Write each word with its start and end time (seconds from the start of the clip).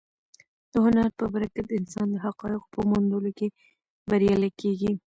د 0.71 0.73
هنر 0.85 1.07
په 1.19 1.25
برکت 1.33 1.67
انسان 1.79 2.07
د 2.11 2.15
حقایقو 2.25 2.71
په 2.75 2.79
موندلو 2.89 3.31
کې 3.37 3.47
بریالی 4.09 4.51
کېږي. 4.61 4.91